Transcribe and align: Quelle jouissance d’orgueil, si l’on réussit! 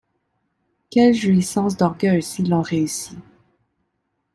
Quelle 0.89 1.13
jouissance 1.13 1.77
d’orgueil, 1.77 2.23
si 2.23 2.41
l’on 2.43 2.63
réussit! 2.63 3.19